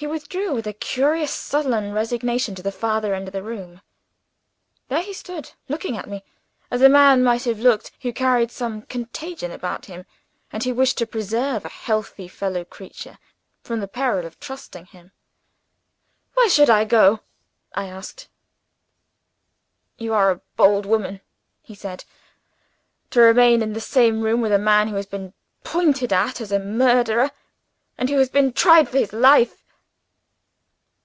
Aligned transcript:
He 0.00 0.06
withdrew 0.06 0.54
with 0.54 0.66
a 0.68 0.72
curious 0.72 1.32
sullen 1.32 1.92
resignation 1.92 2.54
to 2.54 2.62
the 2.62 2.70
farther 2.70 3.16
end 3.16 3.26
of 3.26 3.32
the 3.32 3.42
room. 3.42 3.80
There 4.86 5.02
he 5.02 5.12
stood 5.12 5.50
looking 5.68 5.96
at 5.96 6.08
me, 6.08 6.22
as 6.70 6.82
a 6.82 6.88
man 6.88 7.24
might 7.24 7.42
have 7.46 7.58
looked 7.58 7.90
who 8.02 8.12
carried 8.12 8.52
some 8.52 8.82
contagion 8.82 9.50
about 9.50 9.86
him, 9.86 10.06
and 10.52 10.62
who 10.62 10.72
wished 10.72 10.98
to 10.98 11.06
preserve 11.06 11.64
a 11.64 11.68
healthy 11.68 12.28
fellow 12.28 12.64
creature 12.64 13.18
from 13.64 13.80
the 13.80 13.88
peril 13.88 14.24
of 14.24 14.38
touching 14.38 14.86
him. 14.86 15.10
"Why 16.34 16.46
should 16.46 16.70
I 16.70 16.84
go?" 16.84 17.22
I 17.74 17.86
asked. 17.88 18.28
"You 19.96 20.14
are 20.14 20.30
a 20.30 20.42
bold 20.54 20.86
woman," 20.86 21.22
he 21.60 21.74
said, 21.74 22.04
"to 23.10 23.18
remain 23.20 23.62
in 23.62 23.72
the 23.72 23.80
same 23.80 24.20
room 24.20 24.40
with 24.42 24.52
a 24.52 24.58
man 24.60 24.86
who 24.86 24.94
has 24.94 25.06
been 25.06 25.34
pointed 25.64 26.12
at 26.12 26.40
as 26.40 26.52
a 26.52 26.60
murderer, 26.60 27.32
and 27.98 28.08
who 28.08 28.18
has 28.18 28.28
been 28.28 28.52
tried 28.52 28.88
for 28.88 28.98
his 28.98 29.12
life." 29.12 29.56